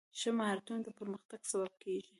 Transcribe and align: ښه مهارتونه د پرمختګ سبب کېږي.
ښه 0.19 0.29
مهارتونه 0.39 0.79
د 0.83 0.89
پرمختګ 0.99 1.39
سبب 1.51 1.71
کېږي. 1.81 2.09